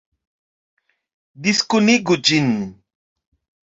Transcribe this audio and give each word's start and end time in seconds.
Diskunigu 1.43 2.21
ĝin! 2.31 2.53